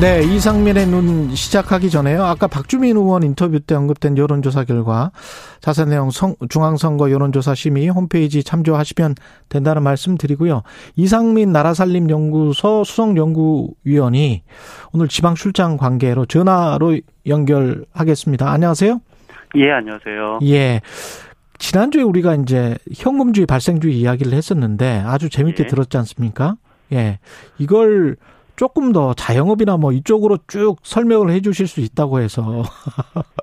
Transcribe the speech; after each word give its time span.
네, 0.00 0.24
이상민의 0.24 0.86
눈 0.86 1.32
시작하기 1.32 1.88
전에요. 1.88 2.24
아까 2.24 2.48
박주민 2.48 2.96
의원 2.96 3.22
인터뷰 3.22 3.60
때 3.60 3.76
언급된 3.76 4.18
여론조사 4.18 4.64
결과 4.64 5.12
자세한 5.60 5.90
내용 5.90 6.10
성, 6.10 6.34
중앙선거 6.48 7.12
여론조사 7.12 7.54
심의 7.54 7.88
홈페이지 7.88 8.42
참조하시면 8.42 9.14
된다는 9.48 9.84
말씀 9.84 10.16
드리고요. 10.18 10.62
이상민 10.96 11.52
나라살림연구소 11.52 12.82
수석연구위원이 12.82 14.42
오늘 14.92 15.06
지방 15.06 15.36
출장 15.36 15.76
관계로 15.76 16.26
전화로 16.26 16.98
연결하겠습니다. 17.26 18.50
안녕하세요. 18.50 19.00
예, 19.54 19.70
안녕하세요. 19.70 20.40
예. 20.44 20.80
지난주에 21.58 22.02
우리가 22.02 22.34
이제 22.34 22.76
현금주의 22.92 23.46
발생주의 23.46 23.96
이야기를 24.00 24.32
했었는데 24.32 25.04
아주 25.06 25.28
재밌게 25.30 25.62
예. 25.62 25.66
들었지 25.68 25.96
않습니까? 25.98 26.56
예. 26.92 27.20
이걸 27.58 28.16
조금 28.62 28.92
더 28.92 29.12
자영업이나 29.14 29.76
뭐 29.76 29.90
이쪽으로 29.90 30.38
쭉 30.46 30.76
설명을 30.84 31.32
해 31.32 31.40
주실 31.40 31.66
수 31.66 31.80
있다고 31.80 32.20
해서. 32.20 32.62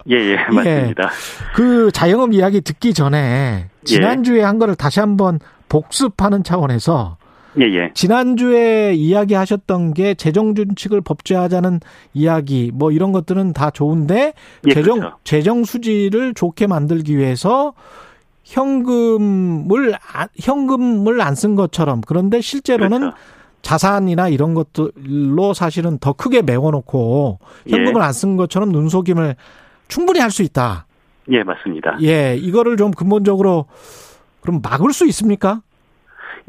예, 0.10 0.16
예, 0.16 0.38
맞습니다. 0.50 1.04
예, 1.04 1.08
그 1.56 1.92
자영업 1.92 2.32
이야기 2.32 2.62
듣기 2.62 2.94
전에 2.94 3.68
지난주에 3.84 4.40
예. 4.40 4.44
한 4.44 4.60
거를 4.60 4.76
다시 4.76 5.02
한번 5.02 5.40
복습하는 5.68 6.46
차원에서 6.46 7.18
예, 7.60 7.66
예. 7.66 7.92
지난주에 7.94 8.94
이야기하셨던 8.94 9.94
게 9.94 10.14
재정 10.14 10.56
준칙을 10.56 11.02
법제하자는 11.02 11.82
이야기 12.14 12.72
뭐 12.74 12.94
이런 12.94 13.12
것들은 13.12 13.52
다 13.52 13.72
좋은데 13.72 14.32
예, 14.68 14.74
재정 14.74 15.00
그렇죠. 15.00 15.18
재정 15.26 15.66
수지를 15.66 16.34
좋게 16.34 16.68
만들기 16.68 17.18
위해서 17.18 17.74
현금을 18.46 19.96
현금을 20.40 21.20
안 21.20 21.36
쓴 21.36 21.56
것처럼 21.56 22.00
그런데 22.08 22.40
실제로는 22.40 23.00
그렇죠. 23.00 23.18
자산이나 23.62 24.30
이런 24.30 24.54
것들로 24.54 25.54
사실은 25.54 25.98
더 26.00 26.14
크게 26.14 26.42
메워놓고 26.42 27.40
현금을 27.68 28.02
예. 28.02 28.06
안쓴 28.06 28.38
것처럼 28.38 28.70
눈속임을 28.70 29.36
충분히 29.88 30.20
할 30.20 30.30
수 30.32 30.44
있다. 30.44 30.86
예, 31.32 31.44
맞습니다. 31.44 31.98
예, 32.02 32.36
이거를 32.36 32.78
좀 32.78 32.92
근본적으로 32.92 33.66
그럼 34.42 34.62
막을 34.64 34.94
수 34.94 35.06
있습니까? 35.08 35.62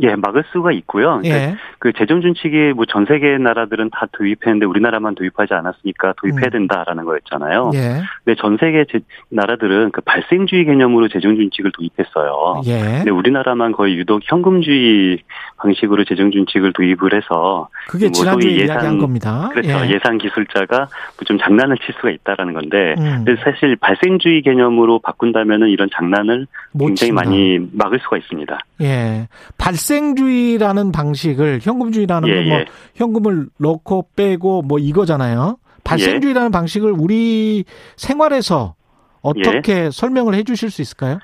예, 0.02 0.14
막을 0.14 0.44
수가 0.52 0.72
있고요. 0.72 1.20
예. 1.26 1.56
그 1.78 1.92
재정 1.92 2.22
준칙이 2.22 2.72
뭐 2.74 2.86
전 2.88 3.04
세계 3.04 3.36
나라들은 3.36 3.90
다 3.90 4.06
도입했는데 4.12 4.64
우리나라만 4.64 5.14
도입하지 5.14 5.52
않았으니까 5.52 6.14
도입해야 6.16 6.46
음. 6.46 6.50
된다라는 6.68 7.04
거였잖아요. 7.04 7.72
예. 7.74 8.00
근데 8.24 8.40
전 8.40 8.56
세계 8.58 8.86
제, 8.90 9.00
나라들은 9.28 9.90
그 9.90 10.00
발생주의 10.00 10.64
개념으로 10.64 11.08
재정 11.08 11.36
준칙을 11.36 11.72
도입했어요. 11.72 12.62
예. 12.66 12.80
근데 12.98 13.10
우리나라만 13.10 13.72
거의 13.72 13.96
유독 13.98 14.22
현금주의 14.24 15.18
방식으로 15.60 16.04
재정 16.04 16.30
준칙을 16.30 16.72
도입을 16.72 17.14
해서 17.14 17.68
그게 17.88 18.06
뭐 18.06 18.12
지난주에 18.12 18.52
예산, 18.56 18.66
이야기한 18.66 18.98
겁니다. 18.98 19.48
그렇죠. 19.52 19.68
예. 19.68 19.98
산 20.02 20.18
기술자가 20.18 20.88
좀 21.26 21.38
장난을 21.38 21.76
칠 21.78 21.94
수가 21.94 22.10
있다라는 22.10 22.54
건데 22.54 22.94
음. 22.98 23.24
사실 23.44 23.76
발생주의 23.76 24.42
개념으로 24.42 25.00
바꾼다면은 25.00 25.68
이런 25.68 25.88
장난을 25.94 26.46
굉장히 26.78 27.10
친다. 27.10 27.22
많이 27.22 27.58
막을 27.72 28.00
수가 28.00 28.16
있습니다. 28.18 28.58
예. 28.82 29.28
발생 29.58 30.00
발생주의라는 30.00 30.92
방식을 30.92 31.60
현금주의라는 31.62 32.28
예, 32.28 32.34
건뭐 32.34 32.58
예. 32.58 32.64
현금을 32.94 33.46
넣고 33.58 34.08
빼고 34.16 34.62
뭐 34.62 34.78
이거잖아요. 34.78 35.58
발생주의라는 35.84 36.48
예. 36.48 36.52
방식을 36.52 36.92
우리 36.96 37.64
생활에서 37.96 38.74
어떻게 39.22 39.84
예. 39.84 39.90
설명을 39.90 40.34
해 40.34 40.42
주실 40.42 40.70
수 40.70 40.82
있을까요? 40.82 41.18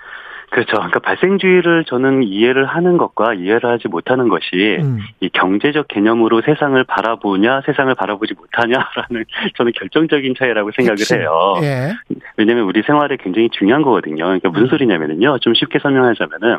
그렇죠. 0.50 0.76
그러니까 0.76 1.00
발생주의를 1.00 1.84
저는 1.86 2.22
이해를 2.22 2.66
하는 2.66 2.96
것과 2.98 3.34
이해를 3.34 3.68
하지 3.68 3.88
못하는 3.88 4.28
것이 4.28 4.78
음. 4.80 5.00
이 5.20 5.28
경제적 5.28 5.88
개념으로 5.88 6.42
세상을 6.42 6.82
바라보냐, 6.84 7.62
세상을 7.66 7.94
바라보지 7.94 8.34
못하냐라는 8.34 9.24
저는 9.56 9.72
결정적인 9.72 10.34
차이라고 10.38 10.70
생각을 10.76 10.96
그치. 10.96 11.14
해요. 11.14 11.54
예. 11.62 11.92
왜냐하면 12.36 12.64
우리 12.64 12.82
생활에 12.82 13.16
굉장히 13.16 13.50
중요한 13.50 13.82
거거든요. 13.82 14.24
그러니까 14.24 14.48
무슨 14.50 14.66
음. 14.66 14.68
소리냐면은요. 14.68 15.38
좀 15.40 15.54
쉽게 15.54 15.78
설명하자면은 15.80 16.58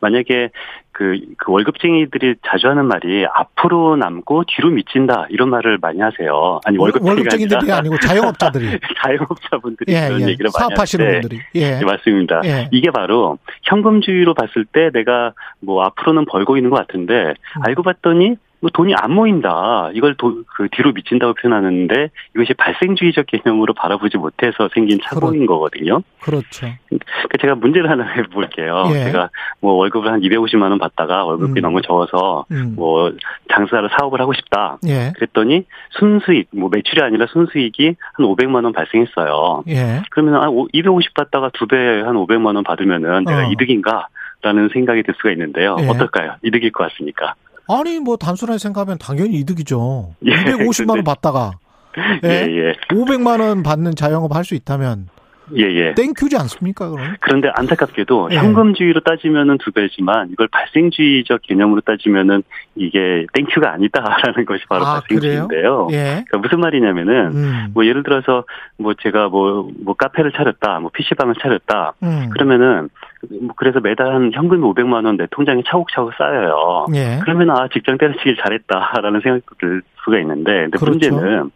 만약에 0.00 0.50
그, 0.96 1.18
그 1.36 1.52
월급쟁이들이 1.52 2.36
자주 2.46 2.68
하는 2.68 2.86
말이 2.86 3.26
앞으로 3.26 3.96
남고 3.96 4.44
뒤로 4.48 4.70
미친다 4.70 5.26
이런 5.28 5.50
말을 5.50 5.76
많이 5.78 6.00
하세요. 6.00 6.58
아니 6.64 6.78
월급쟁이들이 6.78 7.70
아니고 7.70 7.98
자영업자들이 7.98 8.78
자영업자분들이 9.04 9.92
예, 9.92 10.08
그런 10.08 10.22
예. 10.22 10.28
얘기를 10.28 10.50
많이 10.54 10.58
사업하시는 10.58 11.20
분들이 11.20 11.42
예. 11.54 11.78
네, 11.78 11.84
맞습니다. 11.84 12.40
예. 12.46 12.68
이게 12.72 12.90
바로 12.90 13.25
현금주의로 13.62 14.34
봤을 14.34 14.64
때 14.64 14.90
내가 14.92 15.32
뭐 15.60 15.82
앞으로는 15.84 16.24
벌고 16.26 16.56
있는 16.56 16.70
것 16.70 16.76
같은데 16.76 17.34
음. 17.56 17.62
알고 17.66 17.82
봤더니 17.82 18.28
뭐 18.28 18.36
돈이 18.72 18.94
안 18.96 19.12
모인다. 19.12 19.90
이걸 19.94 20.14
도, 20.16 20.42
그 20.56 20.68
뒤로 20.72 20.92
미친다고 20.92 21.34
표현하는데 21.34 22.10
이것이 22.34 22.54
발생주의적 22.54 23.26
개념으로 23.26 23.74
바라보지 23.74 24.16
못해서 24.16 24.68
생긴 24.74 24.98
착오인 25.04 25.46
그렇, 25.46 25.54
거거든요. 25.54 26.02
그렇죠. 26.20 26.66
그러니까 26.88 27.38
제가 27.40 27.54
문제를 27.54 27.90
하나 27.90 28.04
해볼게요. 28.06 28.84
예. 28.90 29.04
제가 29.04 29.30
뭐 29.60 29.74
월급을 29.74 30.10
한 30.10 30.20
250만 30.20 30.62
원 30.70 30.78
받다가 30.78 31.24
월급이 31.24 31.60
음. 31.60 31.62
너무 31.62 31.82
적어서 31.82 32.46
음. 32.50 32.74
뭐 32.76 33.12
장사를 33.52 33.88
사업을 33.98 34.20
하고 34.20 34.32
싶다. 34.32 34.78
예. 34.86 35.12
그랬더니 35.14 35.64
순수익, 35.90 36.48
뭐 36.52 36.68
매출이 36.72 37.02
아니라 37.02 37.26
순수익이 37.32 37.94
한 38.14 38.26
500만 38.26 38.64
원 38.64 38.72
발생했어요. 38.72 39.64
예. 39.68 40.02
그러면 40.10 40.40
한250 40.40 41.14
받다가 41.14 41.50
두 41.52 41.66
배 41.66 41.76
한 42.06 42.14
500만 42.14 42.54
원 42.54 42.64
받으면은 42.64 43.24
내가 43.24 43.46
어. 43.46 43.50
이득인가? 43.52 44.08
라는 44.42 44.68
생각이 44.72 45.02
들 45.02 45.14
수가 45.16 45.30
있는데요. 45.32 45.76
예. 45.80 45.88
어떨까요? 45.88 46.36
이득일 46.42 46.70
것 46.70 46.88
같습니까? 46.90 47.34
아니 47.68 47.98
뭐 48.00 48.16
단순하게 48.16 48.58
생각하면 48.58 48.98
당연히 48.98 49.34
이득이죠. 49.40 50.14
예, 50.26 50.30
250만 50.30 50.90
원 50.90 51.04
받다가 51.04 51.52
예, 52.24 52.28
예, 52.28 52.72
500만 52.94 53.40
원 53.40 53.62
받는 53.62 53.94
자영업 53.94 54.34
할 54.34 54.44
수 54.44 54.54
있다면 54.54 55.08
예, 55.56 55.62
예. 55.62 55.94
thank 55.94 56.15
you지 56.15 56.36
않습니까, 56.36 56.90
그럼? 56.90 57.14
그런데 57.20 57.48
안타깝게도 57.54 58.30
예. 58.32 58.36
현금주의로 58.36 59.00
따지면은 59.00 59.58
두 59.58 59.70
배지만 59.70 60.30
이걸 60.32 60.48
발생주의적 60.48 61.42
개념으로 61.42 61.82
따지면은 61.82 62.42
이게 62.74 63.26
thank 63.32 63.52
you가 63.52 63.72
아니다라는 63.72 64.44
것이 64.44 64.64
바로 64.68 64.84
아, 64.84 65.00
발생주의인데요. 65.00 65.88
예. 65.92 66.24
그러니까 66.26 66.38
무슨 66.38 66.60
말이냐면은 66.60 67.14
음. 67.36 67.66
뭐 67.74 67.86
예를 67.86 68.02
들어서 68.02 68.44
뭐 68.76 68.94
제가 68.94 69.28
뭐뭐 69.28 69.70
뭐 69.84 69.94
카페를 69.94 70.32
차렸다, 70.32 70.80
뭐 70.80 70.90
PC방을 70.92 71.34
차렸다. 71.40 71.94
음. 72.02 72.28
그러면은 72.30 72.88
뭐 73.15 73.15
그래서 73.56 73.80
매달 73.80 74.14
한 74.14 74.30
현금이 74.32 74.60
500만 74.62 75.04
원 75.04 75.16
내 75.16 75.26
통장에 75.30 75.62
차곡차곡 75.66 76.12
쌓여요. 76.14 76.86
예. 76.94 77.18
그러면 77.22 77.50
아 77.50 77.68
직장 77.72 77.96
때려치길 77.98 78.36
잘했다라는 78.36 79.20
생각도 79.20 79.54
들 79.58 79.82
수가 80.06 80.18
있는데 80.20 80.62
근데 80.62 80.78
그렇죠. 80.78 81.10
문제는 81.10 81.50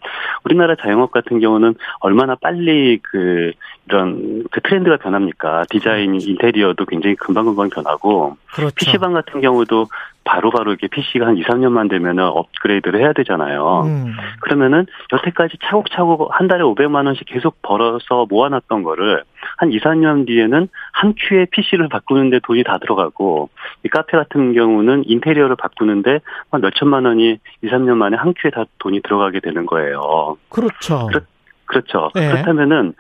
우리나라 0.44 0.75
자영업 0.75 1.12
같은 1.12 1.41
경우는 1.41 1.75
얼마나 2.00 2.34
빨리 2.34 2.99
그 3.03 3.53
이런 3.88 4.44
그 4.50 4.61
트렌드가 4.61 4.97
변합니까? 4.99 5.65
디자인 5.71 6.21
인테리어도 6.21 6.84
굉장히 6.84 7.16
금방금방 7.16 7.71
변하고 7.71 8.37
그렇죠. 8.53 8.75
PC방 8.77 9.12
같은 9.12 9.41
경우도 9.41 9.87
바로바로 10.25 10.71
이렇게 10.71 10.87
PC가 10.87 11.27
한 11.27 11.37
2, 11.37 11.43
3년만 11.43 11.88
되면은 11.91 12.25
업그레이드를 12.25 13.00
해야 13.00 13.12
되잖아요. 13.12 13.84
음. 13.87 14.15
그러면은 14.41 14.87
여태까지 15.12 15.56
차곡차곡 15.65 16.28
한 16.32 16.47
달에 16.47 16.62
500만 16.62 17.06
원씩 17.06 17.27
계속 17.27 17.61
벌어서 17.62 18.27
모아놨던 18.28 18.82
거를 18.82 19.25
한 19.56 19.72
2, 19.72 19.81
3년 19.81 20.27
뒤에는 20.27 20.69
한 20.93 21.15
큐에 21.17 21.47
PC를 21.50 21.88
바꾸는데 21.88 22.41
돈이 22.44 22.62
다 22.64 22.79
들어가고 22.79 23.49
이 23.85 23.88
카페 23.88 24.17
같은 24.17 24.53
경우는 24.53 25.05
인테리어를 25.06 25.56
바꾸는데 25.56 26.20
한 26.50 26.61
몇천만 26.61 27.06
원이 27.06 27.38
2, 27.62 27.69
3년 27.69 27.96
만에 27.96 28.17
한 28.17 28.35
큐에 28.40 28.50
다 28.50 28.64
돈이 28.78 29.02
들어가게 29.02 29.40
되는 29.40 29.66
거예요. 29.66 30.37
그렇죠. 30.48 31.06
그렇, 31.06 31.20
그렇죠. 31.66 32.10
네. 32.14 32.31
그렇다면은 32.31 32.94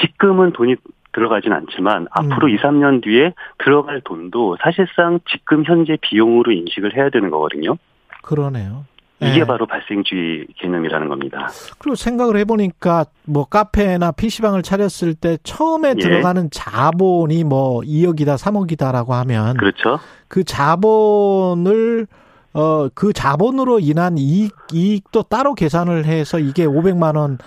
지금은 0.00 0.52
돈이 0.52 0.76
들어가진 1.12 1.52
않지만 1.52 2.08
앞으로 2.10 2.48
음. 2.48 2.54
2, 2.54 2.56
3년 2.58 3.02
뒤에 3.02 3.32
들어갈 3.58 4.00
돈도 4.02 4.58
사실상 4.62 5.20
지금 5.30 5.64
현재 5.64 5.96
비용으로 6.00 6.52
인식을 6.52 6.96
해야 6.96 7.08
되는 7.08 7.30
거거든요. 7.30 7.76
그러네요. 8.22 8.84
이게 9.20 9.40
네. 9.40 9.44
바로 9.44 9.66
발생주의 9.66 10.46
개념이라는 10.56 11.08
겁니다. 11.08 11.48
그리고 11.78 11.94
생각을 11.94 12.36
해보니까 12.38 13.04
뭐 13.26 13.44
카페나 13.44 14.12
PC방을 14.12 14.62
차렸을 14.62 15.14
때 15.14 15.38
처음에 15.44 15.90
예. 15.90 15.94
들어가는 15.94 16.50
자본이 16.50 17.44
뭐 17.44 17.80
2억이다, 17.80 18.36
3억이다라고 18.36 19.10
하면. 19.10 19.56
그렇죠. 19.56 20.00
그 20.26 20.42
자본을 20.42 22.08
어, 22.54 22.88
그 22.94 23.12
자본으로 23.12 23.80
인한 23.80 24.16
이익, 24.16 24.52
이익도 24.72 25.24
따로 25.24 25.54
계산을 25.54 26.06
해서 26.06 26.38
이게 26.38 26.64
500만 26.66 27.16
원 27.16 27.38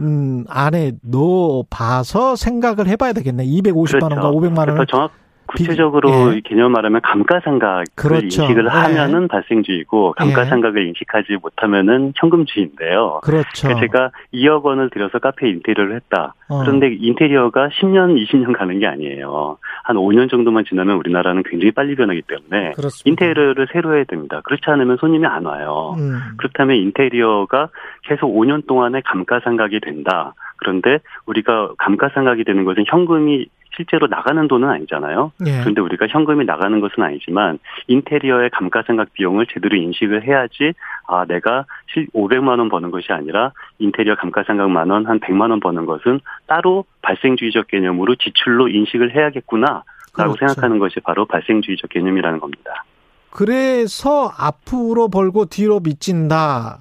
음, 0.00 0.44
안에 0.48 0.92
넣어 1.02 1.64
봐서 1.70 2.34
생각을 2.34 2.88
해봐야 2.88 3.12
되겠네. 3.12 3.44
250만 3.46 4.08
그렇죠. 4.08 4.26
원과 4.26 4.30
500만 4.32 4.68
원. 4.76 4.86
정확, 4.90 5.10
구체적으로 5.56 6.34
예. 6.34 6.40
개념 6.40 6.72
말하면 6.72 7.00
감가상각을 7.02 7.84
그렇죠. 7.94 8.42
인식을 8.42 8.64
예. 8.64 8.68
하면은 8.68 9.28
발생주의고 9.28 10.12
감가상각을 10.12 10.82
예. 10.82 10.88
인식하지 10.88 11.38
못하면은 11.42 12.12
현금주의인데요. 12.16 13.20
그렇죠. 13.22 13.68
그러니까 13.68 13.80
제가 13.80 14.10
2억 14.32 14.62
원을 14.64 14.90
들여서 14.90 15.18
카페 15.18 15.48
인테리어를 15.48 15.96
했다. 15.96 16.34
어. 16.48 16.60
그런데 16.60 16.92
인테리어가 16.92 17.68
10년, 17.68 18.22
20년 18.24 18.56
가는 18.56 18.78
게 18.78 18.86
아니에요. 18.86 19.58
한 19.84 19.96
5년 19.96 20.30
정도만 20.30 20.64
지나면 20.64 20.96
우리나라는 20.96 21.42
굉장히 21.44 21.70
빨리 21.72 21.94
변하기 21.94 22.22
때문에 22.22 22.72
그렇습니다. 22.72 23.24
인테리어를 23.24 23.68
새로 23.72 23.94
해야 23.96 24.04
됩니다. 24.04 24.40
그렇지 24.44 24.62
않으면 24.66 24.96
손님이 24.98 25.26
안 25.26 25.44
와요. 25.46 25.94
음. 25.98 26.20
그렇다면 26.36 26.76
인테리어가 26.76 27.68
계속 28.02 28.34
5년 28.34 28.66
동안에 28.66 29.02
감가상각이 29.04 29.80
된다. 29.80 30.34
그런데 30.64 30.98
우리가 31.26 31.74
감가상각이 31.78 32.44
되는 32.44 32.64
것은 32.64 32.84
현금이 32.88 33.46
실제로 33.76 34.06
나가는 34.06 34.46
돈은 34.46 34.68
아니잖아요. 34.68 35.32
예. 35.46 35.60
그런데 35.60 35.80
우리가 35.80 36.06
현금이 36.08 36.44
나가는 36.44 36.80
것은 36.80 37.02
아니지만 37.02 37.58
인테리어의 37.88 38.50
감가상각 38.50 39.12
비용을 39.12 39.46
제대로 39.52 39.76
인식을 39.76 40.24
해야지 40.24 40.72
아 41.06 41.24
내가 41.26 41.66
500만 42.14 42.58
원 42.60 42.68
버는 42.68 42.90
것이 42.90 43.12
아니라 43.12 43.52
인테리어 43.78 44.14
감가상각 44.14 44.70
만 44.70 44.90
원, 44.90 45.06
한 45.06 45.20
100만 45.20 45.50
원 45.50 45.60
버는 45.60 45.86
것은 45.86 46.20
따로 46.46 46.84
발생주의적 47.02 47.66
개념으로 47.68 48.14
지출로 48.14 48.68
인식을 48.68 49.14
해야겠구나라고 49.14 49.84
그렇죠. 50.12 50.36
생각하는 50.38 50.78
것이 50.78 51.00
바로 51.00 51.26
발생주의적 51.26 51.90
개념이라는 51.90 52.38
겁니다. 52.40 52.84
그래서 53.30 54.30
앞으로 54.38 55.08
벌고 55.08 55.46
뒤로 55.46 55.80
미친다. 55.80 56.78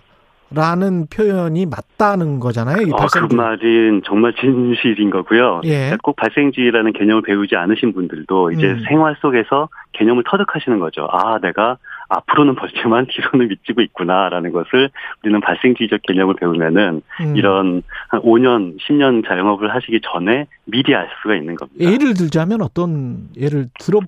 라는 0.56 1.08
표현이 1.08 1.66
맞다는 1.66 2.40
거잖아요. 2.40 2.82
이 2.82 2.92
아, 2.94 3.08
그 3.08 3.34
말은 3.34 4.02
정말 4.06 4.34
진실인 4.36 5.10
거고요. 5.10 5.62
예. 5.66 5.98
꼭 6.04 6.16
발생주의라는 6.16 6.94
개념을 6.94 7.24
배우지 7.24 7.56
않으신 7.56 7.94
분들도 7.94 8.52
이제 8.52 8.68
음. 8.68 8.84
생활 8.88 9.16
속에서 9.22 9.70
개념을 9.94 10.24
터득하시는 10.28 10.80
거죠. 10.80 11.08
아, 11.12 11.40
내가 11.40 11.78
앞으로는 12.14 12.56
벌지만 12.56 13.08
뒤로는 13.08 13.48
미치고 13.50 13.82
있구나라는 13.82 14.52
것을 14.52 14.90
우리는 15.24 15.42
발생주의적 15.42 16.02
개념을 16.04 16.36
배우면은 16.36 17.02
음. 17.22 17.36
이런 17.36 17.84
한 18.10 18.22
5년, 18.22 18.78
10년 18.80 19.28
자영업을 19.28 19.74
하시기 19.74 20.02
전에 20.04 20.48
미리 20.66 20.96
알 20.96 21.10
수가 21.22 21.36
있는 21.36 21.56
겁니다. 21.56 21.84
예를 21.84 22.14
들자면 22.14 22.62
어떤 22.62 23.30
예를 23.38 23.68
들어 23.80 24.00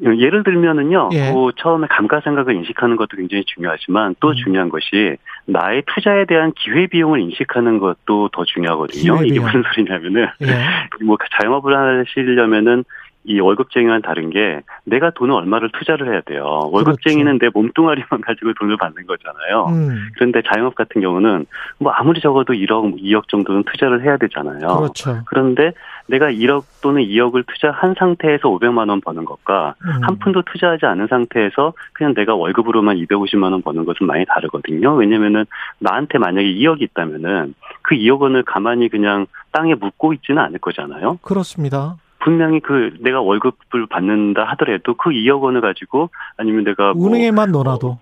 예를 0.00 0.44
들면은요. 0.44 1.10
예. 1.12 1.32
그 1.32 1.50
처음에 1.56 1.88
감가상각을 1.88 2.54
인식하는 2.54 2.96
것도 2.96 3.16
굉장히 3.16 3.44
중요하지만 3.46 4.14
또 4.20 4.28
음. 4.28 4.34
중요한 4.36 4.68
것이 4.68 5.16
나의 5.46 5.82
투자에 5.86 6.24
대한 6.26 6.52
기회 6.56 6.86
비용을 6.86 7.20
인식하는 7.20 7.78
것도 7.78 8.28
더 8.32 8.44
중요하거든요. 8.44 9.24
이게 9.24 9.40
무슨 9.40 9.62
소리냐면은 9.62 10.28
예. 10.42 10.46
뭐 11.04 11.16
자영업을 11.40 11.76
하시려면은 11.76 12.84
이 13.28 13.40
월급쟁이와는 13.40 14.02
다른 14.02 14.30
게 14.30 14.62
내가 14.84 15.10
돈을 15.10 15.34
얼마를 15.34 15.70
투자를 15.78 16.12
해야 16.12 16.22
돼요. 16.22 16.70
월급쟁이는 16.72 17.38
그렇죠. 17.38 17.44
내 17.44 17.50
몸뚱아리만 17.52 18.08
가지고 18.24 18.54
돈을 18.54 18.78
받는 18.78 19.06
거잖아요. 19.06 19.66
음. 19.66 20.08
그런데 20.14 20.40
자영업 20.42 20.74
같은 20.74 21.02
경우는 21.02 21.44
뭐 21.78 21.92
아무리 21.92 22.20
적어도 22.20 22.54
1억, 22.54 23.00
2억 23.02 23.28
정도는 23.28 23.64
투자를 23.64 24.02
해야 24.02 24.16
되잖아요. 24.16 24.76
그렇죠. 24.76 25.20
그런데 25.26 25.72
내가 26.06 26.30
1억 26.30 26.64
또는 26.82 27.02
2억을 27.02 27.46
투자한 27.46 27.96
상태에서 27.98 28.48
500만 28.48 28.88
원 28.88 29.02
버는 29.02 29.26
것과 29.26 29.74
음. 29.84 30.02
한 30.02 30.18
푼도 30.18 30.42
투자하지 30.50 30.86
않은 30.86 31.08
상태에서 31.08 31.74
그냥 31.92 32.14
내가 32.14 32.34
월급으로만 32.34 32.96
250만 32.96 33.52
원 33.52 33.60
버는 33.60 33.84
것은 33.84 34.06
많이 34.06 34.24
다르거든요. 34.24 34.94
왜냐면은 34.94 35.44
나한테 35.80 36.16
만약에 36.16 36.46
2억이 36.46 36.80
있다면은 36.80 37.54
그 37.82 37.94
2억 37.94 38.20
원을 38.20 38.42
가만히 38.44 38.88
그냥 38.88 39.26
땅에 39.52 39.74
묻고 39.74 40.14
있지는 40.14 40.42
않을 40.42 40.60
거잖아요. 40.60 41.18
그렇습니다. 41.20 41.96
분명히 42.20 42.60
그 42.60 42.90
내가 43.00 43.20
월급을 43.20 43.86
받는다 43.88 44.44
하더라도 44.44 44.94
그 44.94 45.10
2억 45.10 45.40
원을 45.40 45.60
가지고 45.60 46.10
아니면 46.36 46.64
내가 46.64 46.92
뭐 46.94 47.08
은행에만 47.08 47.50
뭐 47.52 47.62
넣어놔도 47.62 47.98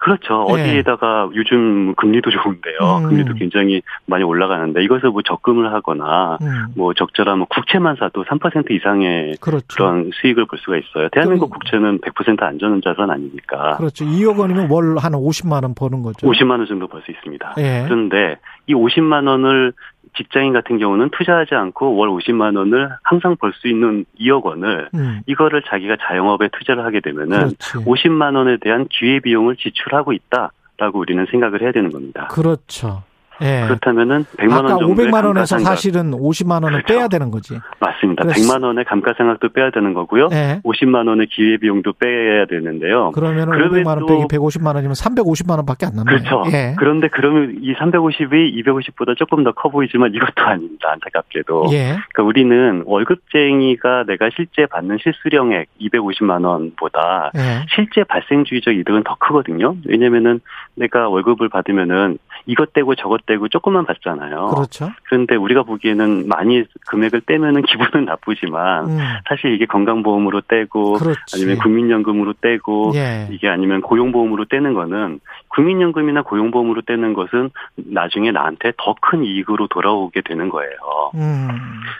그렇죠. 0.00 0.44
네. 0.54 0.62
어디에다가 0.62 1.28
요즘 1.34 1.94
금리도 1.96 2.30
좋은데요. 2.30 2.78
음. 3.02 3.08
금리도 3.08 3.34
굉장히 3.34 3.82
많이 4.06 4.22
올라가는데 4.22 4.82
이것을 4.84 5.10
뭐 5.10 5.22
적금을 5.22 5.72
하거나 5.72 6.38
음. 6.40 6.66
뭐 6.76 6.94
적절한 6.94 7.38
뭐 7.38 7.48
국채만 7.50 7.96
사도 7.96 8.24
3% 8.24 8.70
이상의 8.70 9.38
그렇죠. 9.40 9.66
그런 9.74 10.10
수익을 10.14 10.46
볼 10.46 10.58
수가 10.60 10.76
있어요. 10.76 11.08
대한민국 11.10 11.50
그, 11.50 11.58
국채는 11.58 11.98
100% 11.98 12.40
안전 12.42 12.80
자산 12.80 13.10
아니니까. 13.10 13.76
그렇죠. 13.78 14.04
2억 14.04 14.38
원이면 14.38 14.70
월 14.70 14.98
한 14.98 15.12
50만 15.12 15.64
원 15.64 15.74
버는 15.74 16.02
거죠. 16.02 16.26
50만 16.28 16.50
원 16.58 16.66
정도 16.66 16.86
벌 16.86 17.02
수 17.02 17.10
있습니다. 17.10 17.54
네. 17.56 17.82
그런데 17.84 18.36
이 18.68 18.74
50만 18.74 19.26
원을 19.26 19.72
직장인 20.16 20.52
같은 20.52 20.78
경우는 20.78 21.10
투자하지 21.10 21.54
않고 21.54 21.96
월 21.96 22.08
50만 22.10 22.56
원을 22.56 22.90
항상 23.02 23.36
벌 23.36 23.52
수 23.52 23.66
있는 23.68 24.04
2억 24.20 24.42
원을 24.44 24.88
음. 24.94 25.20
이거를 25.26 25.62
자기가 25.68 25.96
자영업에 26.00 26.48
투자를 26.56 26.84
하게 26.84 27.00
되면은 27.00 27.38
그렇지. 27.38 27.78
50만 27.84 28.36
원에 28.36 28.56
대한 28.60 28.86
기회 28.90 29.20
비용을 29.20 29.56
지출하고 29.56 30.12
있다라고 30.12 30.98
우리는 31.00 31.26
생각을 31.30 31.62
해야 31.62 31.72
되는 31.72 31.90
겁니다. 31.90 32.28
그렇죠. 32.30 33.02
예. 33.42 33.64
그렇다면은 33.66 34.24
100만 34.36 34.52
원 34.64 34.68
정도 34.68 34.88
500만 34.94 35.24
원에서 35.26 35.58
사실은 35.58 36.10
50만 36.12 36.64
원을 36.64 36.82
그렇죠. 36.82 36.94
빼야 36.94 37.08
되는 37.08 37.30
거지. 37.30 37.58
맞습니다. 37.80 38.24
그래서. 38.24 38.40
100만 38.40 38.64
원의 38.64 38.84
감가상각도 38.84 39.50
빼야 39.50 39.70
되는 39.70 39.94
거고요. 39.94 40.28
예. 40.32 40.60
50만 40.64 41.08
원의 41.08 41.26
기회 41.28 41.56
비용도 41.58 41.92
빼야 41.94 42.46
되는데요. 42.46 43.12
그러면 43.14 43.48
500만 43.50 43.86
원 43.86 44.06
빼기 44.06 44.24
150만 44.24 44.74
원이면 44.74 44.92
350만 44.94 45.56
원밖에 45.58 45.86
안 45.86 45.94
남네요. 45.94 46.18
그렇죠. 46.18 46.42
예. 46.52 46.74
그런데 46.78 47.08
그러면 47.08 47.58
이 47.62 47.74
350이 47.74 48.64
250보다 48.64 49.16
조금 49.16 49.44
더 49.44 49.52
커 49.52 49.70
보이지만 49.70 50.14
이것도 50.14 50.44
아닙니다. 50.44 50.90
안타깝게도. 50.92 51.66
예. 51.72 51.96
그러니까 52.12 52.22
우리는 52.22 52.82
월급쟁이가 52.86 54.04
내가 54.06 54.28
실제 54.36 54.66
받는 54.66 54.98
실수령액 55.02 55.68
250만 55.80 56.44
원보다 56.46 57.32
예. 57.36 57.64
실제 57.74 58.04
발생주의적 58.04 58.74
이득은 58.76 59.02
더 59.04 59.16
크거든요. 59.18 59.76
왜냐면은 59.86 60.40
내가 60.74 61.08
월급을 61.08 61.48
받으면은 61.48 62.18
이것 62.46 62.72
떼고 62.72 62.94
저것 62.94 63.26
떼고 63.28 63.48
조금만 63.48 63.84
받잖아요. 63.84 64.46
그렇죠. 64.46 64.90
그런데 65.04 65.36
우리가 65.36 65.62
보기에는 65.62 66.26
많이 66.28 66.64
금액을 66.88 67.20
떼면은 67.26 67.62
기분은 67.62 68.06
나쁘지만 68.06 68.86
음. 68.88 68.98
사실 69.28 69.52
이게 69.52 69.66
건강보험으로 69.66 70.40
떼고 70.48 70.94
그렇지. 70.94 71.20
아니면 71.34 71.58
국민연금으로 71.58 72.32
떼고 72.40 72.92
예. 72.94 73.28
이게 73.30 73.48
아니면 73.48 73.82
고용보험으로 73.82 74.46
떼는 74.46 74.72
거는 74.74 75.20
국민연금이나 75.48 76.22
고용보험으로 76.22 76.82
떼는 76.82 77.12
것은 77.12 77.50
나중에 77.76 78.32
나한테 78.32 78.72
더 78.76 78.94
큰 79.00 79.22
이익으로 79.24 79.68
돌아오게 79.68 80.22
되는 80.22 80.48
거예요. 80.48 80.72
음. 81.14 81.48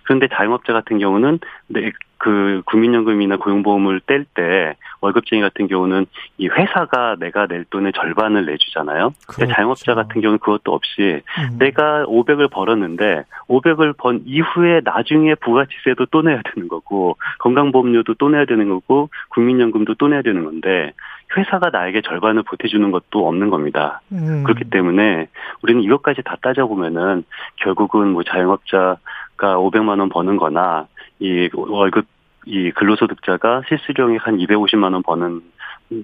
그런데 0.05 0.27
자영업자 0.29 0.73
같은 0.73 0.99
경우는 0.99 1.39
내, 1.69 1.93
그 2.19 2.63
국민연금이나 2.67 3.37
고용보험을 3.37 4.00
뗄 4.07 4.25
때 4.35 4.68
월급쟁이 5.00 5.43
같은 5.43 5.69
경우는 5.69 6.07
이 6.38 6.49
회사가 6.49 7.17
내가 7.19 7.47
낼 7.47 7.64
돈의 7.71 7.93
절반을 7.93 8.47
내주잖아요. 8.47 9.12
그렇죠. 9.26 9.52
자영업자 9.52 9.95
같은 9.95 10.21
경우는 10.21 10.38
그것도 10.38 10.73
없이 10.73 11.23
음. 11.38 11.59
내가 11.59 12.05
500을 12.07 12.50
벌었는데 12.50 13.25
500을 13.49 13.97
번 13.97 14.23
이후에 14.25 14.81
나중에 14.85 15.35
부가치세도 15.37 16.07
또 16.07 16.23
내야 16.23 16.40
되는 16.55 16.69
거고 16.69 17.17
건강보험료도 17.38 18.14
또 18.14 18.28
내야 18.28 18.45
되는 18.45 18.69
거고 18.69 19.11
국민연금도 19.31 19.95
또 19.95 20.09
내야 20.09 20.23
되는 20.23 20.45
건데 20.45 20.93
회사가 21.37 21.71
나에게 21.71 22.00
절반을 22.02 22.43
보태주는 22.45 22.90
것도 22.90 23.28
없는 23.28 23.50
겁니다. 23.50 24.00
음. 24.12 24.45
그렇기 24.45 24.71
때문에 24.71 25.28
우리는 25.62 25.83
이것까지 25.83 26.23
다 26.23 26.37
따져보면은 26.40 27.25
결국은 27.57 28.12
뭐 28.12 28.23
자영업자가 28.23 28.99
500만 29.37 30.00
원 30.00 30.09
버는 30.09 30.37
거나 30.37 30.87
이 31.21 31.49
월급 31.52 32.07
이 32.49 32.71
근로소득자가 32.73 33.62
실수령액 33.69 34.26
한 34.26 34.38
250만 34.38 34.95
원 34.95 35.02
버는 35.02 35.43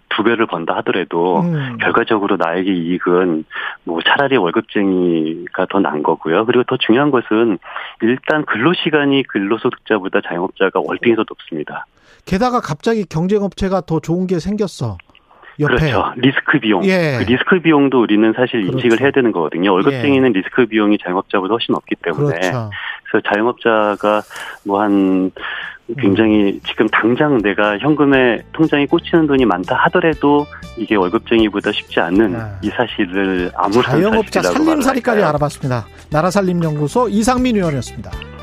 두 0.09 0.23
배를 0.23 0.47
번다 0.47 0.77
하더라도 0.77 1.41
음. 1.41 1.77
결과적으로 1.79 2.37
나에게 2.37 2.73
이익은 2.73 3.45
뭐 3.85 4.01
차라리 4.03 4.37
월급쟁이가 4.37 5.67
더 5.71 5.79
난 5.81 6.03
거고요. 6.03 6.47
그리고 6.47 6.65
더 6.65 6.77
중요한 6.79 7.11
것은 7.11 7.59
일단 8.03 8.45
근로시간이 8.47 9.25
근로소득자보다 9.25 10.21
자영업자가 10.27 10.81
월등히 10.83 11.17
더 11.17 11.25
높습니다. 11.29 11.87
게다가 12.27 12.61
갑자기 12.61 13.05
경쟁업체가 13.05 13.83
더 13.83 14.01
좋은 14.01 14.27
게 14.27 14.39
생겼어. 14.39 14.97
옆에. 15.61 15.75
그렇죠. 15.75 16.13
리스크 16.17 16.59
비용. 16.59 16.85
예. 16.85 17.19
그 17.19 17.31
리스크 17.31 17.61
비용도 17.61 18.01
우리는 18.01 18.33
사실 18.35 18.63
그렇죠. 18.63 18.77
인식을 18.79 19.01
해야 19.01 19.11
되는 19.11 19.31
거거든요. 19.33 19.73
월급쟁이는 19.73 20.35
예. 20.35 20.39
리스크 20.39 20.67
비용이 20.67 20.99
자영업자보다 20.99 21.53
훨씬 21.53 21.75
없기 21.75 21.95
때문에. 22.03 22.35
그렇죠. 22.41 22.71
그래서 23.05 23.29
자영업자가 23.33 24.23
뭐한 24.67 25.31
굉장히 25.99 26.61
지금 26.67 26.89
당장 26.89 27.39
내가 27.43 27.77
현금에 27.79 28.43
통장에 28.53 28.87
꽂히는 28.87 29.27
돈이 29.27 29.45
많다 29.45 29.77
하더라도 29.85 30.47
이게 30.79 30.95
월급쟁이보다 30.95 31.73
쉽지 31.73 32.01
않는 32.01 32.35
아. 32.37 32.59
이 32.63 32.71
사실을 32.71 33.51
아무런 33.55 33.83
자영업자 33.83 34.43
살림살이까지 34.43 35.23
알아봤습니다. 35.23 35.87
나라살림연구소 36.11 37.09
이상민 37.11 37.57
의원이었습니다. 37.57 38.34